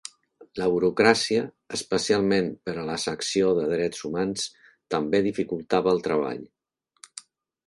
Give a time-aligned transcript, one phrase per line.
[0.59, 1.43] La burocràcia,
[1.77, 4.49] especialment per a la secció de drets humans,
[4.97, 6.43] també dificultava el treball.